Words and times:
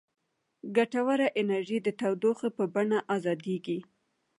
ګټوره 0.75 1.27
انرژي 1.39 1.77
د 1.83 1.87
تودوخې 1.99 2.49
په 2.57 2.63
بڼه 2.73 2.99
ازادیږي. 3.15 3.79